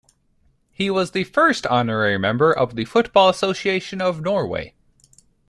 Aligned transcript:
He 0.71 0.89
was 0.89 1.11
the 1.11 1.25
first 1.25 1.67
honorary 1.67 2.17
member 2.17 2.51
of 2.51 2.75
the 2.75 2.85
Football 2.85 3.29
Association 3.29 4.01
of 4.01 4.19
Norway. 4.21 4.73